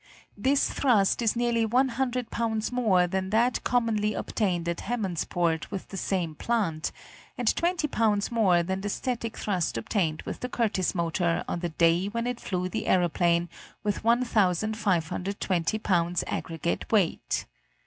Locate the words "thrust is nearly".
0.67-1.63